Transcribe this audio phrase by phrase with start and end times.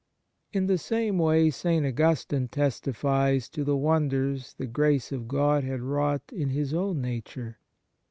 [0.51, 1.85] In the same way St.
[1.85, 7.59] Augustine testifies to the wonders the grace of God had wrought in his own nature.